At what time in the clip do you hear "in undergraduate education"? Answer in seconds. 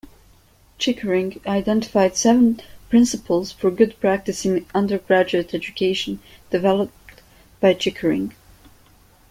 4.47-6.19